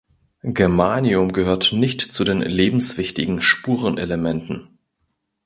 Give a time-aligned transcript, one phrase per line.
[0.41, 4.79] Germanium gehört nicht zu den lebenswichtigen Spurenelementen.